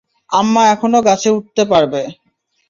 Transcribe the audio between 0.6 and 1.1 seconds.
এখনও